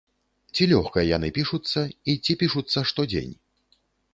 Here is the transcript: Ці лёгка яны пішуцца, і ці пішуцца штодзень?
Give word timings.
Ці 0.55 0.67
лёгка 0.71 1.03
яны 1.17 1.29
пішуцца, 1.35 1.79
і 2.13 2.17
ці 2.25 2.39
пішуцца 2.45 2.85
штодзень? 2.93 3.33